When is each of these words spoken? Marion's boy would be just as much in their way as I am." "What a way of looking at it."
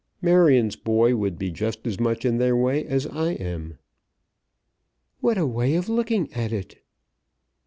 Marion's 0.19 0.75
boy 0.75 1.15
would 1.15 1.37
be 1.37 1.51
just 1.51 1.85
as 1.85 1.99
much 1.99 2.25
in 2.25 2.39
their 2.39 2.55
way 2.57 2.83
as 2.87 3.05
I 3.05 3.33
am." 3.33 3.77
"What 5.19 5.37
a 5.37 5.45
way 5.45 5.75
of 5.75 5.89
looking 5.89 6.33
at 6.33 6.51
it." 6.51 6.79